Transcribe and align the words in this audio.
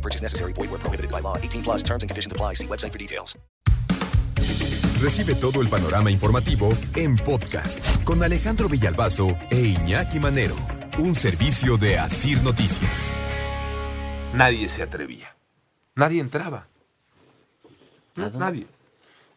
No 0.00 0.02
purchase 0.02 0.22
necessary. 0.22 0.54
Void 0.54 0.70
where 0.70 0.80
prohibited 0.80 1.10
by 1.10 1.20
law. 1.20 1.36
18 1.36 1.62
plus 1.62 1.82
terms 1.82 2.02
and 2.02 2.08
conditions 2.08 2.32
apply. 2.32 2.54
See 2.54 2.66
website 2.66 2.92
for 2.92 2.98
details. 2.98 3.38
Recibe 5.00 5.34
todo 5.34 5.60
el 5.62 5.68
panorama 5.68 6.10
informativo 6.10 6.70
en 6.94 7.16
podcast 7.16 7.80
con 8.04 8.22
Alejandro 8.22 8.68
Villalbazo 8.68 9.28
e 9.50 9.74
Iñaki 9.78 10.20
Manero. 10.20 10.56
Un 10.98 11.14
servicio 11.14 11.76
de 11.76 11.98
Asir 11.98 12.42
Noticias. 12.42 13.18
Nadie 14.34 14.68
se 14.68 14.82
atrevía. 14.82 15.34
Nadie 15.94 16.20
entraba. 16.20 16.66
No, 18.14 18.30
nadie. 18.30 18.66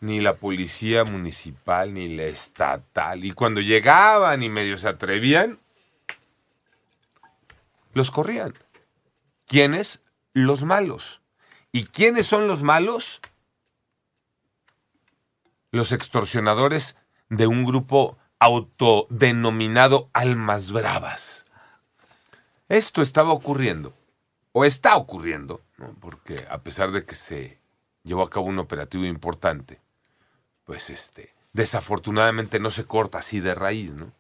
Ni 0.02 0.20
la 0.22 0.36
policía 0.36 1.04
municipal, 1.06 1.94
ni 1.94 2.16
la 2.16 2.24
estatal. 2.24 3.24
Y 3.24 3.32
cuando 3.32 3.62
llegaban 3.62 4.44
y 4.44 4.50
medio 4.50 4.78
se 4.78 4.90
atrevían, 4.90 5.60
los 7.94 8.12
corrían. 8.12 8.54
¿Quiénes? 9.48 10.02
Los 10.34 10.64
malos. 10.64 11.22
¿Y 11.72 11.86
quiénes 11.86 12.28
son 12.28 12.48
los 12.48 12.64
malos? 12.64 13.22
Los 15.72 15.92
extorsionadores 15.92 16.98
de 17.30 17.48
un 17.48 17.66
grupo 17.66 18.18
autodenominado 18.40 20.10
Almas 20.14 20.72
Bravas. 20.72 21.46
Esto 22.68 23.02
estaba 23.02 23.32
ocurriendo, 23.32 23.94
o 24.52 24.66
está 24.66 24.96
ocurriendo, 24.98 25.62
porque 26.00 26.46
a 26.50 26.60
pesar 26.60 26.92
de 26.92 27.06
que 27.06 27.16
se 27.16 27.60
llevó 28.04 28.24
a 28.24 28.30
cabo 28.30 28.48
un 28.48 28.60
operativo 28.60 29.06
importante, 29.06 29.80
pues 30.66 30.90
este, 30.90 31.34
desafortunadamente 31.54 32.60
no 32.60 32.70
se 32.70 32.86
corta 32.86 33.20
así 33.20 33.40
de 33.40 33.56
raíz, 33.56 33.94
¿no? 33.94 34.12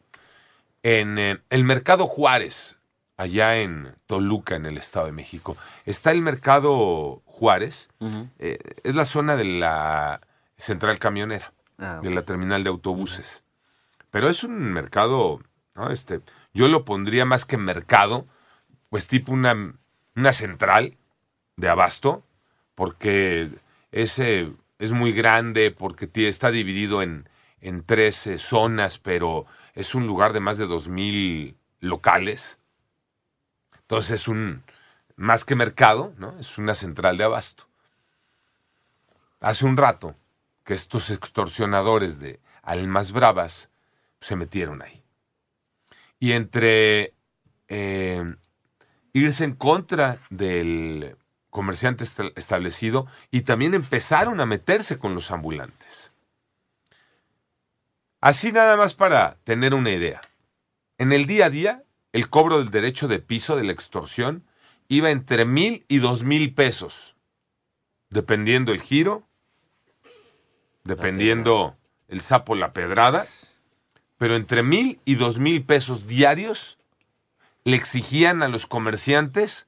En 0.83 1.17
eh, 1.17 1.41
el 1.49 1.63
mercado 1.63 2.07
Juárez, 2.07 2.77
allá 3.17 3.58
en 3.58 3.95
Toluca, 4.08 4.56
en 4.56 4.66
el 4.66 4.78
Estado 4.78 5.06
de 5.08 5.11
México, 5.11 5.58
está 5.86 6.11
el 6.11 6.22
mercado 6.22 7.22
Juárez, 7.25 7.89
eh, 8.39 8.59
es 8.83 8.95
la 8.95 9.06
zona 9.06 9.36
de 9.36 9.45
la 9.45 10.22
central 10.58 11.00
camionera, 11.00 11.53
Ah, 11.80 12.00
de 12.03 12.11
la 12.11 12.22
terminal 12.22 12.64
de 12.64 12.69
autobuses. 12.69 13.44
Pero 14.11 14.30
es 14.30 14.44
un 14.44 14.72
mercado, 14.72 15.41
¿no? 15.75 15.89
Este, 15.89 16.22
yo 16.53 16.67
lo 16.67 16.86
pondría 16.86 17.25
más 17.25 17.45
que 17.45 17.58
mercado, 17.58 18.28
pues 18.89 19.08
tipo 19.08 19.31
una, 19.31 19.73
una 20.16 20.34
central 20.34 20.95
de 21.58 21.69
abasto, 21.69 22.23
porque 22.75 23.50
es, 23.91 24.19
eh, 24.19 24.52
es 24.78 24.91
muy 24.91 25.14
grande, 25.14 25.72
porque 25.72 26.09
está 26.28 26.52
dividido 26.52 27.02
en, 27.02 27.28
en 27.59 27.84
tres 27.84 28.30
zonas, 28.38 29.00
pero 29.00 29.45
es 29.73 29.95
un 29.95 30.06
lugar 30.06 30.31
de 30.31 30.39
más 30.39 30.58
de 30.58 30.67
2.000 30.67 31.56
locales. 31.80 32.59
Entonces 33.83 34.21
es 34.21 34.27
un, 34.27 34.63
más 35.15 35.45
que 35.45 35.55
mercado, 35.55 36.13
¿no? 36.17 36.37
Es 36.39 36.57
una 36.57 36.75
central 36.75 37.17
de 37.17 37.25
abasto. 37.25 37.67
Hace 39.39 39.65
un 39.65 39.77
rato 39.77 40.15
que 40.63 40.73
estos 40.73 41.09
extorsionadores 41.09 42.19
de 42.19 42.39
almas 42.61 43.11
bravas 43.11 43.69
se 44.21 44.35
metieron 44.35 44.81
ahí. 44.81 45.03
Y 46.19 46.31
entre 46.31 47.13
eh, 47.67 48.35
irse 49.11 49.43
en 49.43 49.55
contra 49.55 50.19
del 50.29 51.17
comerciante 51.49 52.03
esta- 52.03 52.31
establecido 52.35 53.05
y 53.29 53.41
también 53.41 53.73
empezaron 53.73 54.39
a 54.39 54.45
meterse 54.45 54.97
con 54.97 55.13
los 55.13 55.29
ambulantes. 55.29 56.11
Así 58.22 58.53
nada 58.53 58.77
más 58.77 58.95
para 58.95 59.35
tener 59.43 59.73
una 59.73 59.91
idea. 59.91 60.22
En 60.97 61.11
el 61.11 61.25
día 61.25 61.47
a 61.47 61.49
día, 61.49 61.82
el 62.13 62.29
cobro 62.29 62.59
del 62.59 62.72
derecho 62.72 63.07
de 63.07 63.19
piso 63.19 63.56
de 63.56 63.63
la 63.63 63.74
extorsión 63.74 64.44
iba 64.88 65.09
entre 65.09 65.46
mil 65.46 65.84
y 65.88 65.97
dos 65.97 66.24
mil 66.24 66.53
pesos, 66.53 67.16
dependiendo 68.09 68.72
el 68.72 68.81
giro, 68.81 69.28
dependiendo 70.84 71.75
el 72.07 72.22
sapo 72.22 72.56
la 72.56 72.72
pedrada, 72.72 73.25
pero 74.18 74.35
entre 74.35 74.62
mil 74.62 75.00
y 75.06 75.16
dos 75.16 75.40
mil 75.40 75.63
pesos 75.63 76.06
diarios 76.06 76.78
le 77.63 77.75
exigían 77.75 78.44
a 78.44 78.47
los 78.47 78.68
comerciantes 78.68 79.68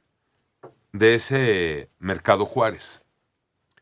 de 0.91 1.16
ese 1.16 1.89
mercado 1.97 2.45
Juárez, 2.45 3.01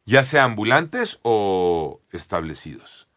ya 0.06 0.24
sea 0.24 0.46
ambulantes 0.46 1.20
o 1.24 2.00
establecidos. 2.12 3.08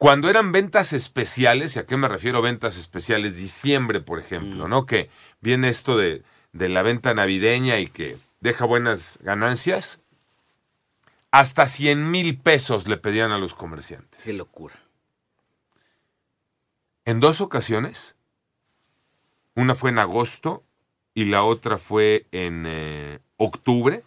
Cuando 0.00 0.30
eran 0.30 0.50
ventas 0.50 0.94
especiales, 0.94 1.76
¿y 1.76 1.78
a 1.78 1.84
qué 1.84 1.98
me 1.98 2.08
refiero 2.08 2.40
ventas 2.40 2.78
especiales? 2.78 3.36
Diciembre, 3.36 4.00
por 4.00 4.18
ejemplo, 4.18 4.66
¿no? 4.66 4.86
Que 4.86 5.10
viene 5.42 5.68
esto 5.68 5.94
de, 5.94 6.22
de 6.54 6.70
la 6.70 6.80
venta 6.80 7.12
navideña 7.12 7.78
y 7.80 7.86
que 7.86 8.16
deja 8.40 8.64
buenas 8.64 9.18
ganancias. 9.20 10.00
Hasta 11.30 11.66
100 11.66 12.10
mil 12.10 12.38
pesos 12.38 12.88
le 12.88 12.96
pedían 12.96 13.30
a 13.30 13.36
los 13.36 13.52
comerciantes. 13.52 14.22
Qué 14.24 14.32
locura. 14.32 14.74
En 17.04 17.20
dos 17.20 17.42
ocasiones, 17.42 18.16
una 19.54 19.74
fue 19.74 19.90
en 19.90 19.98
agosto 19.98 20.64
y 21.12 21.26
la 21.26 21.42
otra 21.42 21.76
fue 21.76 22.26
en 22.32 22.64
eh, 22.66 23.18
octubre, 23.36 24.02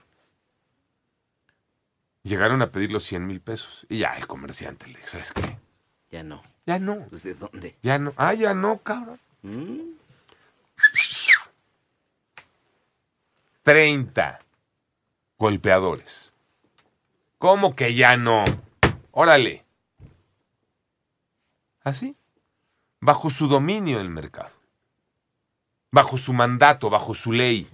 llegaron 2.24 2.64
a 2.64 2.72
pedir 2.72 2.92
los 2.92 3.04
100 3.04 3.28
mil 3.28 3.42
pesos. 3.42 3.86
Y 3.90 4.00
ya 4.00 4.18
el 4.18 4.26
comerciante 4.26 4.88
le 4.88 4.98
dijo, 4.98 5.10
¿sabes 5.10 5.32
qué? 5.34 5.63
Ya 6.14 6.22
no. 6.22 6.44
Ya 6.68 6.78
no, 6.78 7.08
Pues, 7.10 7.24
¿De 7.24 7.34
dónde? 7.34 7.76
ya 7.82 7.98
no. 7.98 8.14
Ah, 8.18 8.36
ya 8.36 8.54
no, 8.54 8.78
cabrón. 8.78 9.20
¿Mm? 9.42 9.80
30 13.64 14.40
golpeadores. 15.40 16.32
¿Cómo 17.40 17.76
que 17.76 17.96
ya 17.96 18.16
no? 18.16 18.44
Órale. 19.12 19.66
Así. 21.84 22.16
Bajo 23.00 23.32
su 23.32 23.48
dominio 23.48 24.00
el 24.00 24.10
mercado. 24.10 24.52
Bajo 25.92 26.20
su 26.20 26.34
mandato, 26.34 26.92
bajo 26.92 27.16
su 27.16 27.32
ley, 27.32 27.66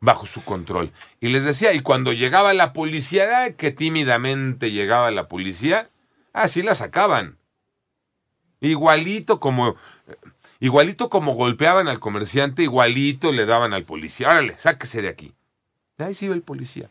bajo 0.00 0.26
su 0.26 0.42
control. 0.42 0.90
Y 1.20 1.28
les 1.28 1.44
decía, 1.44 1.74
y 1.74 1.80
cuando 1.80 2.14
llegaba 2.14 2.54
la 2.54 2.72
policía, 2.72 3.42
¡ay, 3.42 3.54
que 3.54 3.72
tímidamente 3.72 4.70
llegaba 4.70 5.10
la 5.10 5.28
policía, 5.28 5.90
así 6.32 6.62
la 6.62 6.74
sacaban. 6.74 7.36
Igualito 8.62 9.38
como 9.40 9.76
Igualito 10.62 11.10
como 11.10 11.34
golpeaban 11.34 11.88
al 11.88 11.98
comerciante, 11.98 12.62
igualito 12.62 13.32
le 13.32 13.46
daban 13.46 13.74
al 13.74 13.84
policía. 13.84 14.30
Árale, 14.30 14.56
sáquese 14.58 15.02
de 15.02 15.08
aquí. 15.08 15.34
Ahí 15.98 16.14
sí 16.14 16.26
iba 16.26 16.36
el 16.36 16.42
policía. 16.42 16.88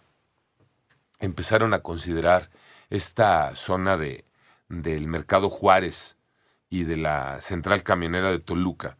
Empezaron 1.19 1.73
a 1.73 1.79
considerar 1.79 2.49
esta 2.89 3.55
zona 3.55 3.95
de, 3.95 4.25
del 4.67 5.07
Mercado 5.07 5.49
Juárez 5.49 6.17
y 6.69 6.83
de 6.83 6.97
la 6.97 7.39
central 7.39 7.81
camionera 7.83 8.29
de 8.29 8.39
Toluca. 8.39 8.97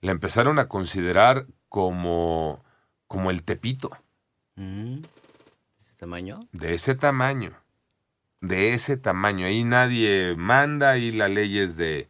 La 0.00 0.10
empezaron 0.10 0.58
a 0.58 0.66
considerar 0.66 1.46
como, 1.68 2.64
como 3.06 3.30
el 3.30 3.44
Tepito, 3.44 3.90
¿Mm? 4.56 4.98
¿Ese 5.78 5.96
tamaño? 5.96 6.40
de 6.50 6.74
ese 6.74 6.96
tamaño. 6.96 7.52
De 8.40 8.74
ese 8.74 8.96
tamaño. 8.96 9.46
Ahí 9.46 9.64
nadie 9.64 10.34
manda, 10.36 10.90
ahí 10.90 11.12
la 11.12 11.28
ley 11.28 11.58
es 11.58 11.76
de. 11.76 12.08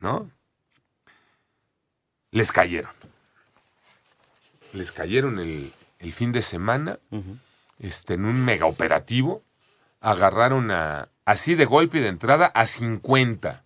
¿No? 0.00 0.30
Les 2.30 2.50
cayeron. 2.50 2.92
Les 4.72 4.90
cayeron 4.90 5.38
el, 5.38 5.72
el 5.98 6.12
fin 6.12 6.32
de 6.32 6.42
semana 6.42 6.98
este, 7.78 8.14
en 8.14 8.24
un 8.24 8.44
mega 8.44 8.66
operativo. 8.66 9.42
Agarraron 10.00 10.70
a, 10.70 11.08
así 11.24 11.54
de 11.54 11.64
golpe 11.64 11.98
y 11.98 12.00
de 12.00 12.08
entrada, 12.08 12.46
a 12.46 12.66
50. 12.66 13.62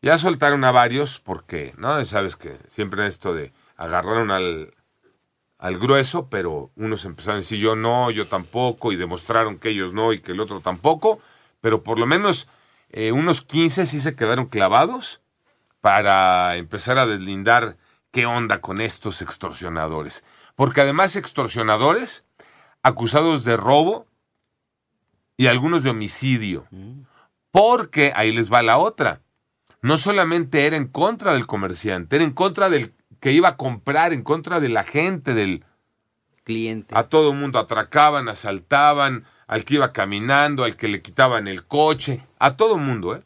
Ya 0.00 0.16
soltaron 0.16 0.64
a 0.64 0.70
varios 0.70 1.18
porque, 1.18 1.74
¿no? 1.76 2.04
Sabes 2.06 2.36
que 2.36 2.56
siempre 2.68 3.06
esto 3.06 3.34
de 3.34 3.52
agarraron 3.76 4.30
al, 4.30 4.72
al 5.58 5.78
grueso, 5.78 6.28
pero 6.28 6.70
unos 6.76 7.04
empezaron 7.04 7.36
a 7.36 7.40
decir 7.40 7.58
yo 7.58 7.74
no, 7.74 8.10
yo 8.10 8.26
tampoco, 8.26 8.92
y 8.92 8.96
demostraron 8.96 9.58
que 9.58 9.70
ellos 9.70 9.92
no 9.92 10.12
y 10.12 10.20
que 10.20 10.32
el 10.32 10.40
otro 10.40 10.60
tampoco, 10.60 11.20
pero 11.60 11.82
por 11.82 11.98
lo 11.98 12.06
menos 12.06 12.48
eh, 12.90 13.12
unos 13.12 13.42
15 13.42 13.86
sí 13.86 14.00
se 14.00 14.14
quedaron 14.14 14.46
clavados 14.46 15.20
para 15.80 16.56
empezar 16.56 16.98
a 16.98 17.06
deslindar 17.06 17.76
qué 18.10 18.26
onda 18.26 18.60
con 18.60 18.80
estos 18.80 19.20
extorsionadores. 19.20 20.24
Porque 20.54 20.80
además 20.80 21.16
extorsionadores 21.16 22.24
acusados 22.82 23.44
de 23.44 23.56
robo 23.56 24.06
y 25.36 25.46
algunos 25.46 25.82
de 25.82 25.90
homicidio. 25.90 26.66
Porque 27.50 28.12
ahí 28.14 28.32
les 28.32 28.52
va 28.52 28.62
la 28.62 28.78
otra. 28.78 29.20
No 29.82 29.98
solamente 29.98 30.66
era 30.66 30.76
en 30.76 30.88
contra 30.88 31.32
del 31.32 31.46
comerciante, 31.46 32.16
era 32.16 32.24
en 32.24 32.32
contra 32.32 32.68
del 32.68 32.92
que 33.20 33.32
iba 33.32 33.48
a 33.48 33.56
comprar, 33.56 34.12
en 34.12 34.22
contra 34.22 34.60
de 34.60 34.68
la 34.68 34.84
gente, 34.84 35.34
del... 35.34 35.64
Cliente. 36.44 36.94
A 36.96 37.04
todo 37.04 37.34
mundo 37.34 37.58
atracaban, 37.58 38.28
asaltaban, 38.28 39.26
al 39.46 39.64
que 39.64 39.74
iba 39.74 39.92
caminando, 39.92 40.64
al 40.64 40.76
que 40.76 40.88
le 40.88 41.02
quitaban 41.02 41.46
el 41.46 41.66
coche, 41.66 42.22
a 42.38 42.56
todo 42.56 42.78
mundo, 42.78 43.16
¿eh? 43.16 43.22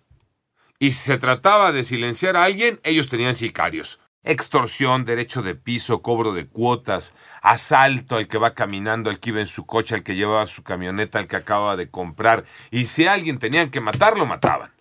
Y 0.79 0.91
si 0.91 0.99
se 1.05 1.19
trataba 1.19 1.71
de 1.71 1.85
silenciar 1.85 2.37
a 2.37 2.43
alguien, 2.43 2.81
ellos 2.83 3.09
tenían 3.09 3.37
sicarios. 3.37 4.01
Extorsión, 4.25 5.05
derecho 5.05 5.43
de 5.43 5.55
piso, 5.55 6.03
cobro 6.03 6.33
de 6.33 6.47
cuotas, 6.47 7.15
asalto 7.41 8.17
al 8.17 8.27
que 8.27 8.39
va 8.39 8.55
caminando, 8.55 9.09
al 9.09 9.21
que 9.21 9.31
iba 9.31 9.41
en 9.41 9.47
su 9.47 9.65
coche, 9.65 9.95
al 9.95 10.03
que 10.03 10.17
llevaba 10.17 10.47
su 10.47 10.65
camioneta, 10.65 11.21
al 11.21 11.29
que 11.29 11.37
acaba 11.37 11.77
de 11.77 11.89
comprar. 11.89 12.45
Y 12.73 12.87
si 12.87 13.07
a 13.07 13.13
alguien 13.13 13.39
tenían 13.39 13.71
que 13.71 13.81
matar, 13.81 14.19
lo 14.19 14.27
mataban. 14.27 14.73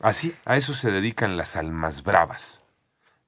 Así, 0.00 0.34
a 0.44 0.56
eso 0.56 0.74
se 0.74 0.92
dedican 0.92 1.36
las 1.36 1.56
almas 1.56 2.04
bravas. 2.04 2.62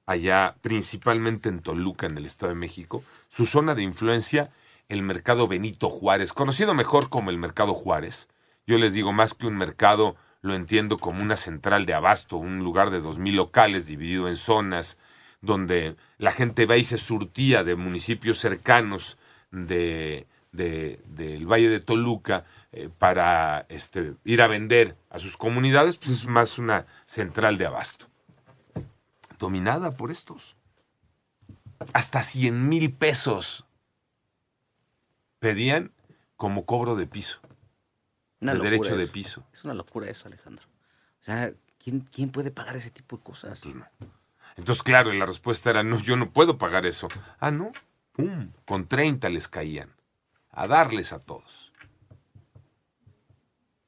Allá, 0.05 0.55
principalmente 0.61 1.49
en 1.49 1.59
Toluca, 1.59 2.05
en 2.05 2.17
el 2.17 2.25
Estado 2.25 2.53
de 2.53 2.59
México, 2.59 3.03
su 3.27 3.45
zona 3.45 3.75
de 3.75 3.83
influencia, 3.83 4.51
el 4.87 5.01
mercado 5.01 5.47
Benito 5.47 5.89
Juárez, 5.89 6.31
conocido 6.31 6.73
mejor 6.73 7.09
como 7.09 7.29
el 7.29 7.37
mercado 7.37 7.73
Juárez. 7.73 8.29
Yo 8.65 8.77
les 8.77 8.93
digo, 8.93 9.11
más 9.11 9.33
que 9.33 9.47
un 9.47 9.57
mercado, 9.57 10.15
lo 10.41 10.55
entiendo 10.55 10.97
como 10.97 11.21
una 11.21 11.35
central 11.35 11.85
de 11.85 11.93
abasto, 11.93 12.37
un 12.37 12.59
lugar 12.59 12.89
de 12.89 13.01
dos 13.01 13.19
mil 13.19 13.35
locales 13.35 13.85
dividido 13.87 14.29
en 14.29 14.37
zonas, 14.37 14.97
donde 15.41 15.95
la 16.17 16.31
gente 16.31 16.65
va 16.65 16.77
y 16.77 16.83
se 16.85 16.97
surtía 16.97 17.63
de 17.63 17.75
municipios 17.75 18.37
cercanos 18.37 19.17
de, 19.51 20.25
de- 20.51 21.01
del 21.05 21.45
Valle 21.51 21.69
de 21.69 21.79
Toluca 21.79 22.45
eh, 22.71 22.89
para 22.97 23.65
este, 23.69 24.15
ir 24.25 24.41
a 24.41 24.47
vender 24.47 24.95
a 25.09 25.19
sus 25.19 25.37
comunidades, 25.37 25.97
pues 25.97 26.11
es 26.11 26.27
más 26.27 26.57
una 26.57 26.85
central 27.05 27.57
de 27.57 27.65
abasto. 27.65 28.07
Dominada 29.39 29.97
por 29.97 30.11
estos. 30.11 30.55
Hasta 31.93 32.21
100 32.21 32.69
mil 32.69 32.93
pesos 32.93 33.65
pedían 35.39 35.91
como 36.35 36.65
cobro 36.65 36.95
de 36.95 37.07
piso, 37.07 37.39
Una 38.39 38.53
de 38.53 38.59
derecho 38.59 38.95
de 38.95 39.07
piso. 39.07 39.43
Es 39.53 39.63
una 39.63 39.73
locura 39.73 40.09
eso, 40.09 40.27
Alejandro. 40.27 40.65
O 41.21 41.23
sea, 41.23 41.51
¿quién, 41.83 42.01
quién 42.01 42.29
puede 42.29 42.51
pagar 42.51 42.75
ese 42.75 42.91
tipo 42.91 43.17
de 43.17 43.23
cosas? 43.23 43.61
Pues 43.61 43.75
no. 43.75 43.85
Entonces, 44.57 44.83
claro, 44.83 45.11
la 45.13 45.25
respuesta 45.25 45.69
era, 45.69 45.81
no, 45.83 45.99
yo 45.99 46.15
no 46.17 46.31
puedo 46.31 46.57
pagar 46.57 46.85
eso. 46.85 47.07
Ah, 47.39 47.51
no. 47.51 47.71
Pum, 48.13 48.51
con 48.65 48.87
30 48.87 49.29
les 49.29 49.47
caían. 49.47 49.89
A 50.51 50.67
darles 50.67 51.13
a 51.13 51.19
todos. 51.19 51.71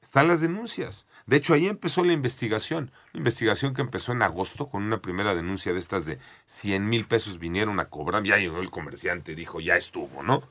Están 0.01 0.27
las 0.27 0.41
denuncias. 0.41 1.07
De 1.25 1.37
hecho, 1.37 1.53
ahí 1.53 1.67
empezó 1.67 2.03
la 2.03 2.13
investigación. 2.13 2.91
Una 3.13 3.21
investigación 3.21 3.73
que 3.73 3.81
empezó 3.81 4.11
en 4.11 4.21
agosto 4.21 4.69
con 4.69 4.83
una 4.83 5.01
primera 5.01 5.33
denuncia 5.33 5.73
de 5.73 5.79
estas 5.79 6.05
de 6.05 6.19
100 6.45 6.87
mil 6.87 7.05
pesos 7.07 7.39
vinieron 7.39 7.79
a 7.79 7.89
cobrar. 7.89 8.23
Ya 8.23 8.37
llegó 8.37 8.59
el 8.59 8.69
comerciante 8.69 9.33
dijo, 9.33 9.59
ya 9.59 9.75
estuvo, 9.75 10.21
¿no? 10.21 10.43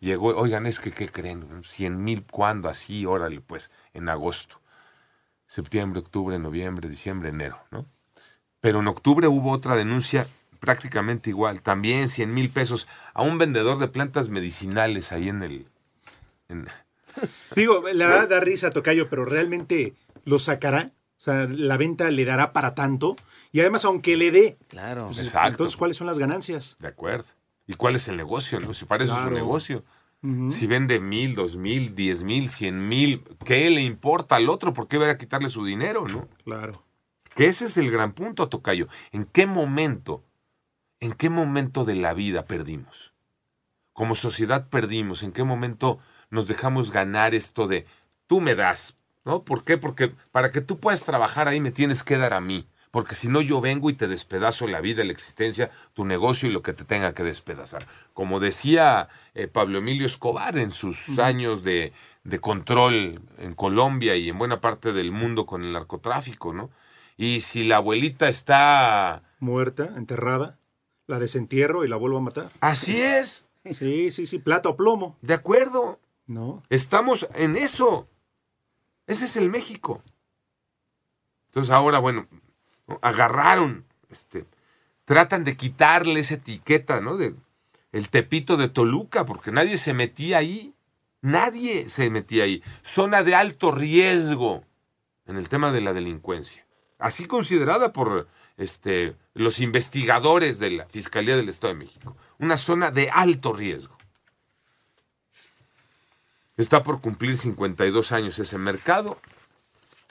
Llegó, 0.00 0.28
oigan, 0.28 0.66
es 0.66 0.80
que, 0.80 0.92
¿qué 0.92 1.10
creen? 1.10 1.62
100 1.62 2.02
mil, 2.02 2.24
¿cuándo? 2.24 2.70
Así, 2.70 3.04
órale, 3.04 3.42
pues, 3.42 3.70
en 3.92 4.08
agosto. 4.08 4.60
Septiembre, 5.46 6.00
octubre, 6.00 6.38
noviembre, 6.38 6.88
diciembre, 6.88 7.28
enero, 7.28 7.58
¿no? 7.70 7.84
Pero 8.60 8.80
en 8.80 8.88
octubre 8.88 9.28
hubo 9.28 9.50
otra 9.50 9.76
denuncia 9.76 10.26
prácticamente 10.60 11.30
igual, 11.30 11.62
también 11.62 12.08
100 12.08 12.32
mil 12.32 12.50
pesos 12.50 12.86
a 13.14 13.22
un 13.22 13.38
vendedor 13.38 13.78
de 13.78 13.88
plantas 13.88 14.28
medicinales 14.28 15.10
ahí 15.12 15.28
en 15.28 15.42
el... 15.42 15.66
en- 16.48 16.68
Digo, 17.56 17.82
la 17.92 18.06
verdad 18.06 18.28
da 18.28 18.40
risa, 18.40 18.70
Tocayo, 18.70 19.08
pero 19.08 19.24
realmente 19.24 19.94
lo 20.24 20.38
sacará. 20.38 20.92
O 21.18 21.22
sea, 21.22 21.46
la 21.50 21.76
venta 21.76 22.10
le 22.10 22.24
dará 22.24 22.52
para 22.52 22.74
tanto. 22.74 23.16
Y 23.52 23.60
además, 23.60 23.84
aunque 23.84 24.16
le 24.16 24.30
dé, 24.30 24.56
Claro. 24.68 25.06
pues, 25.08 25.18
Exacto. 25.18 25.48
entonces, 25.50 25.76
¿cuáles 25.76 25.96
son 25.96 26.06
las 26.06 26.18
ganancias? 26.18 26.76
de 26.78 26.88
acuerdo. 26.88 27.26
¿Y 27.66 27.74
cuál 27.74 27.96
es 27.96 28.08
el 28.08 28.16
negocio? 28.16 28.58
No? 28.60 28.72
Si 28.74 28.84
para 28.84 29.04
eso 29.04 29.12
es 29.12 29.18
Claro. 29.18 29.34
un 29.34 29.42
negocio. 29.42 29.84
Si 30.50 30.66
vende 30.66 31.00
mil, 31.00 31.34
dos 31.34 31.56
mil, 31.56 31.94
diez 31.94 32.22
mil, 32.22 32.50
cien 32.50 32.88
mil, 32.88 33.24
¿qué 33.44 33.70
le 33.70 33.80
importa 33.80 34.36
al 34.36 34.50
otro? 34.50 34.74
¿Por 34.74 34.86
qué 34.86 34.98
va 34.98 35.08
a 35.10 35.16
quitarle 35.16 35.48
su 35.48 35.64
dinero, 35.64 36.06
no? 36.06 36.28
Claro. 36.44 36.84
Que 37.34 37.46
ese 37.46 37.64
es 37.66 37.78
el 37.78 37.90
gran 37.90 38.12
punto, 38.12 38.48
Tocayo. 38.50 38.86
¿En 39.12 39.24
qué 39.24 39.46
momento, 39.46 40.22
en 41.00 41.12
qué 41.12 41.30
momento 41.30 41.84
de 41.84 41.94
la 41.94 42.14
vida 42.14 42.44
perdimos? 42.44 43.12
Como 43.92 44.14
sociedad 44.14 44.68
perdimos. 44.68 45.22
¿En 45.22 45.32
qué 45.32 45.44
momento 45.44 45.98
nos 46.30 46.46
dejamos 46.46 46.90
ganar 46.92 47.34
esto 47.34 47.66
de 47.66 47.86
tú 48.26 48.40
me 48.40 48.54
das? 48.54 48.96
¿No? 49.24 49.44
¿Por 49.44 49.64
qué? 49.64 49.76
Porque 49.76 50.14
para 50.30 50.50
que 50.50 50.60
tú 50.60 50.78
puedas 50.78 51.04
trabajar 51.04 51.48
ahí 51.48 51.60
me 51.60 51.70
tienes 51.70 52.02
que 52.02 52.16
dar 52.16 52.32
a 52.32 52.40
mí. 52.40 52.66
Porque 52.90 53.14
si 53.14 53.28
no 53.28 53.40
yo 53.40 53.60
vengo 53.60 53.88
y 53.88 53.94
te 53.94 54.08
despedazo 54.08 54.66
la 54.66 54.80
vida, 54.80 55.04
la 55.04 55.12
existencia, 55.12 55.70
tu 55.94 56.04
negocio 56.04 56.48
y 56.48 56.52
lo 56.52 56.62
que 56.62 56.72
te 56.72 56.84
tenga 56.84 57.14
que 57.14 57.22
despedazar. 57.22 57.86
Como 58.14 58.40
decía 58.40 59.08
eh, 59.34 59.46
Pablo 59.46 59.78
Emilio 59.78 60.06
Escobar 60.06 60.58
en 60.58 60.70
sus 60.70 61.18
años 61.18 61.62
de, 61.62 61.92
de 62.24 62.40
control 62.40 63.22
en 63.38 63.54
Colombia 63.54 64.16
y 64.16 64.28
en 64.28 64.38
buena 64.38 64.60
parte 64.60 64.92
del 64.92 65.12
mundo 65.12 65.46
con 65.46 65.62
el 65.62 65.72
narcotráfico, 65.72 66.52
¿no? 66.52 66.70
Y 67.16 67.42
si 67.42 67.64
la 67.64 67.76
abuelita 67.76 68.28
está... 68.28 69.22
Muerta, 69.38 69.92
enterrada, 69.96 70.58
la 71.10 71.18
desentierro 71.18 71.84
y 71.84 71.88
la 71.88 71.96
vuelvo 71.96 72.18
a 72.18 72.22
matar. 72.22 72.50
Así 72.60 73.00
es, 73.00 73.44
Sí, 73.78 74.10
sí, 74.10 74.24
sí, 74.24 74.38
plata 74.38 74.70
o 74.70 74.76
plomo. 74.76 75.18
de 75.20 75.34
acuerdo. 75.34 76.00
No. 76.26 76.62
Estamos 76.70 77.28
en 77.34 77.56
eso. 77.56 78.08
Ese 79.06 79.26
es 79.26 79.36
el 79.36 79.50
México. 79.50 80.02
Entonces 81.48 81.70
ahora, 81.70 81.98
bueno, 81.98 82.26
¿no? 82.86 82.98
agarraron, 83.02 83.84
este, 84.08 84.46
tratan 85.04 85.44
de 85.44 85.56
quitarle 85.56 86.20
esa 86.20 86.34
etiqueta, 86.34 87.00
¿no? 87.00 87.16
De 87.16 87.34
el 87.92 88.08
tepito 88.08 88.56
de 88.56 88.68
Toluca, 88.68 89.26
porque 89.26 89.50
nadie 89.50 89.76
se 89.76 89.92
metía 89.92 90.38
ahí. 90.38 90.72
Nadie 91.22 91.88
se 91.90 92.08
metía 92.08 92.44
ahí. 92.44 92.62
Zona 92.82 93.22
de 93.22 93.34
alto 93.34 93.72
riesgo 93.72 94.64
en 95.26 95.36
el 95.36 95.48
tema 95.48 95.70
de 95.72 95.80
la 95.82 95.92
delincuencia. 95.92 96.64
Así 96.98 97.26
considerada 97.26 97.92
por 97.92 98.28
este, 98.56 99.16
los 99.34 99.60
investigadores 99.60 100.58
de 100.58 100.70
la 100.70 100.86
Fiscalía 100.86 101.36
del 101.36 101.48
Estado 101.48 101.74
de 101.74 101.80
México. 101.80 102.16
Una 102.38 102.56
zona 102.56 102.90
de 102.90 103.10
alto 103.10 103.52
riesgo. 103.52 103.96
Está 106.56 106.82
por 106.82 107.00
cumplir 107.00 107.36
52 107.36 108.12
años 108.12 108.38
ese 108.38 108.58
mercado. 108.58 109.18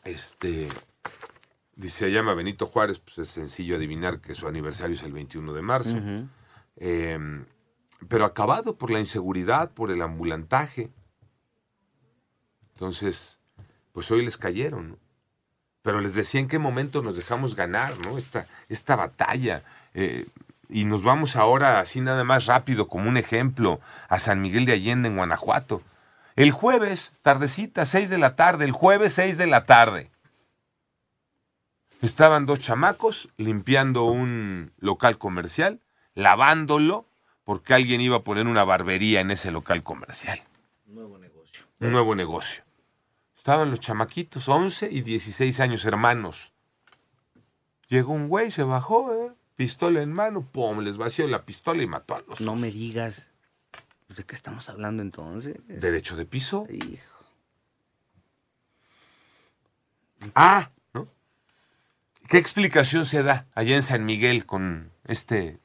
Este, 0.03 0.67
dice, 1.75 2.05
se 2.05 2.11
llama 2.11 2.33
Benito 2.33 2.65
Juárez, 2.65 2.99
pues 2.99 3.19
es 3.19 3.29
sencillo 3.29 3.75
adivinar 3.75 4.19
que 4.19 4.35
su 4.35 4.47
aniversario 4.47 4.95
es 4.95 5.03
el 5.03 5.13
21 5.13 5.53
de 5.53 5.61
marzo. 5.61 5.97
Eh, 6.77 7.19
pero 8.07 8.25
acabado 8.25 8.77
por 8.77 8.89
la 8.89 8.99
inseguridad, 8.99 9.71
por 9.73 9.91
el 9.91 10.01
ambulantaje. 10.01 10.89
Entonces, 12.73 13.39
pues 13.91 14.09
hoy 14.09 14.23
les 14.23 14.37
cayeron, 14.37 14.91
¿no? 14.91 15.08
Pero 15.81 16.01
les 16.01 16.15
decía 16.15 16.39
en 16.39 16.47
qué 16.47 16.59
momento 16.59 17.01
nos 17.01 17.15
dejamos 17.15 17.55
ganar, 17.55 17.97
¿no? 17.99 18.17
Esta, 18.17 18.45
esta 18.67 18.95
batalla. 18.95 19.61
Eh, 19.93 20.25
y 20.69 20.85
nos 20.85 21.03
vamos 21.03 21.35
ahora, 21.35 21.79
así 21.79 21.99
nada 21.99 22.23
más 22.23 22.45
rápido, 22.45 22.87
como 22.87 23.09
un 23.09 23.17
ejemplo, 23.17 23.79
a 24.07 24.19
San 24.19 24.41
Miguel 24.41 24.65
de 24.65 24.73
Allende, 24.73 25.09
en 25.09 25.15
Guanajuato. 25.15 25.81
El 26.35 26.51
jueves, 26.51 27.11
tardecita, 27.21 27.85
6 27.85 28.09
de 28.09 28.17
la 28.17 28.35
tarde, 28.35 28.65
el 28.65 28.71
jueves 28.71 29.13
6 29.13 29.37
de 29.37 29.47
la 29.47 29.65
tarde. 29.65 30.11
Estaban 32.01 32.45
dos 32.45 32.59
chamacos 32.59 33.29
limpiando 33.35 34.05
un 34.05 34.71
local 34.77 35.17
comercial, 35.17 35.81
lavándolo, 36.13 37.05
porque 37.43 37.73
alguien 37.73 37.99
iba 37.99 38.17
a 38.17 38.23
poner 38.23 38.47
una 38.47 38.63
barbería 38.63 39.21
en 39.21 39.31
ese 39.31 39.51
local 39.51 39.83
comercial. 39.83 40.41
Nuevo 40.85 41.17
negocio. 41.17 41.65
Un 41.79 41.91
nuevo 41.91 42.15
negocio. 42.15 42.63
Estaban 43.49 43.71
los 43.71 43.79
chamaquitos, 43.79 44.47
11 44.47 44.89
y 44.91 45.01
16 45.01 45.59
años 45.59 45.83
hermanos. 45.83 46.53
Llegó 47.87 48.13
un 48.13 48.27
güey, 48.27 48.51
se 48.51 48.61
bajó, 48.61 49.11
¿eh? 49.11 49.31
pistola 49.55 50.03
en 50.03 50.13
mano, 50.13 50.43
pum, 50.43 50.81
les 50.81 50.97
vació 50.97 51.27
la 51.27 51.43
pistola 51.45 51.81
y 51.81 51.87
mató 51.87 52.13
a 52.13 52.21
los 52.27 52.41
No 52.41 52.51
dos. 52.51 52.61
me 52.61 52.69
digas. 52.69 53.27
Pues, 54.05 54.17
¿De 54.17 54.23
qué 54.23 54.35
estamos 54.35 54.69
hablando 54.69 55.01
entonces? 55.01 55.55
Derecho 55.67 56.15
de 56.15 56.27
piso. 56.27 56.67
Hijo. 56.69 57.25
Ah, 60.35 60.69
¿no? 60.93 61.07
¿Qué 62.27 62.37
explicación 62.37 63.03
se 63.03 63.23
da 63.23 63.47
allá 63.55 63.75
en 63.75 63.81
San 63.81 64.05
Miguel 64.05 64.45
con 64.45 64.91
este, 65.05 65.57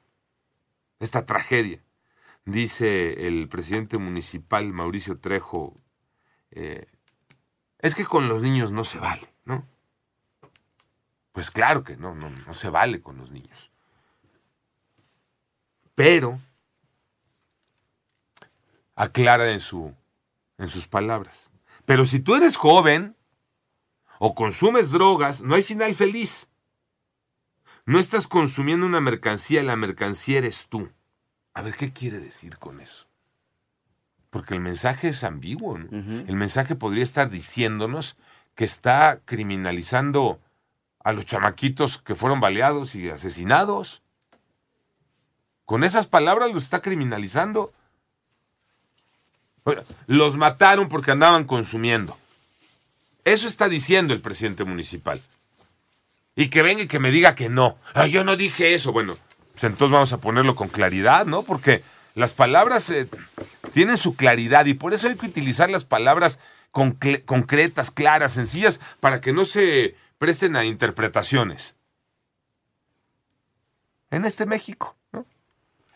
esta 1.00 1.26
tragedia? 1.26 1.83
Dice 2.47 3.26
el 3.26 3.47
presidente 3.47 3.99
municipal 3.99 4.73
Mauricio 4.73 5.19
Trejo, 5.19 5.76
eh, 6.50 6.87
es 7.85 7.95
que 7.95 8.07
con 8.07 8.31
los 8.31 8.41
niños 8.41 8.73
no 8.73 8.83
se 8.83 8.99
vale, 8.99 9.31
¿no? 9.45 9.69
Pues 11.33 11.50
claro 11.50 11.85
que 11.85 11.99
no, 11.99 12.14
no, 12.14 12.31
no 12.31 12.55
se 12.55 12.71
vale 12.71 13.03
con 13.03 13.19
los 13.19 13.31
niños. 13.31 13.71
Pero 15.95 16.38
aclara 18.95 19.53
en 19.53 19.61
su 19.61 19.95
en 20.57 20.71
sus 20.71 20.88
palabras. 20.88 21.50
Pero 21.85 22.07
si 22.07 22.21
tú 22.21 22.35
eres 22.35 22.57
joven 22.57 23.19
o 24.19 24.35
consumes 24.35 24.91
drogas, 24.91 25.43
no 25.43 25.55
hay 25.55 25.62
final 25.62 25.95
feliz. 25.95 26.49
No 27.85 27.99
estás 27.99 28.26
consumiendo 28.26 28.87
una 28.87 29.03
mercancía, 29.03 29.62
la 29.62 29.76
mercancía 29.76 30.38
eres 30.38 30.69
tú. 30.71 30.91
A 31.53 31.61
ver, 31.61 31.75
¿qué 31.75 31.93
quiere 31.93 32.19
decir 32.19 32.57
con 32.57 32.81
eso? 32.81 33.07
Porque 34.35 34.53
el 34.53 34.59
mensaje 34.59 35.11
es 35.11 35.23
ambiguo. 35.23 35.79
¿no? 35.79 35.87
El 36.26 36.35
mensaje 36.35 36.75
podría 36.75 37.05
estar 37.05 37.31
diciéndonos 37.31 38.17
que 38.57 38.64
está 38.64 39.21
criminalizando 39.25 40.41
a 41.05 41.12
los 41.12 41.25
chamaquitos 41.25 41.99
que 41.99 42.17
fueron 42.17 42.41
baleados 42.41 42.97
y 42.97 43.09
asesinados. 43.11 44.03
Con 45.67 45.85
esas 45.85 46.09
palabras 46.09 46.53
los 46.53 46.64
está 46.64 46.83
criminalizando. 46.83 47.73
Los 50.09 50.37
mataron 50.37 50.88
porque 50.88 51.12
andaban 51.12 51.45
consumiendo. 51.45 52.19
Eso 53.25 53.47
está 53.47 53.69
diciendo 53.69 54.14
el 54.14 54.21
presidente 54.21 54.64
municipal. 54.64 55.21
Y 56.35 56.49
que 56.49 56.62
venga 56.62 56.83
y 56.83 56.88
que 56.88 56.99
me 56.99 57.12
diga 57.12 57.37
que 57.37 57.49
no. 57.49 57.79
"Ah, 57.95 58.09
yo 58.09 58.25
no 58.25 58.35
dije 58.37 58.75
eso. 58.75 58.91
Bueno, 58.91 59.17
pues 59.53 59.62
entonces 59.62 59.93
vamos 59.93 60.12
a 60.12 60.19
ponerlo 60.19 60.57
con 60.57 60.67
claridad, 60.67 61.25
¿no? 61.25 61.45
Porque 61.45 61.85
las 62.17 62.33
palabras 62.35 62.91
eh, 62.91 63.07
tienen 63.75 63.99
su 63.99 64.14
claridad 64.14 64.64
y 64.66 64.75
por 64.75 64.95
eso 64.95 65.09
hay 65.09 65.16
que 65.16 65.26
utilizar 65.26 65.69
las 65.69 65.85
palabras 65.85 66.38
concretas, 66.71 67.90
claras, 67.90 68.33
sencillas, 68.33 68.81
para 69.00 69.21
que 69.21 69.33
no 69.33 69.45
se 69.45 69.97
presten 70.19 70.57
a 70.57 70.64
interpretaciones. 70.64 71.75
En 74.11 74.25
este 74.25 74.47
México, 74.47 74.97
¿no? 75.12 75.26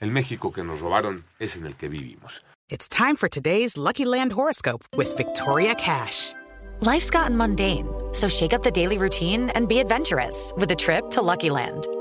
El 0.00 0.10
México 0.10 0.52
que 0.52 0.64
nos 0.64 0.80
robaron 0.80 1.24
es 1.38 1.56
en 1.56 1.66
el 1.66 1.76
que 1.76 1.88
vivimos. 1.88 2.44
It's 2.68 2.88
time 2.88 3.16
for 3.16 3.28
today's 3.28 3.76
Lucky 3.76 4.04
Land 4.04 4.32
horoscope 4.32 4.84
with 4.96 5.16
Victoria 5.16 5.74
Cash. 5.76 6.34
Life's 6.80 7.10
gotten 7.10 7.36
mundane, 7.36 7.86
so 8.12 8.28
shake 8.28 8.52
up 8.52 8.62
the 8.62 8.70
daily 8.70 8.98
routine 8.98 9.50
and 9.54 9.68
be 9.68 9.78
adventurous 9.78 10.52
with 10.56 10.70
a 10.72 10.76
trip 10.76 11.10
to 11.10 11.22
Lucky 11.22 11.50
Land. 11.50 11.86